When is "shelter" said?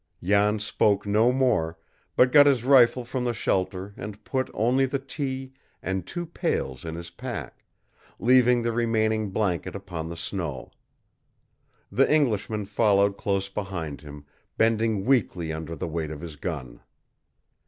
3.35-3.93